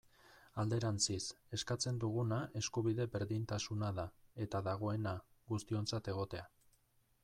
[0.61, 1.19] Alderantziz,
[1.57, 4.09] eskatzen duguna eskubide berdintasuna da,
[4.47, 5.17] eta dagoena,
[5.55, 6.53] guztiontzat egotea.